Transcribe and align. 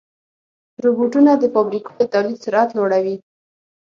روبوټونه 0.83 1.31
د 1.37 1.43
فابریکو 1.53 1.91
د 1.99 2.01
تولید 2.13 2.37
سرعت 2.43 2.69
لوړوي. 2.77 3.15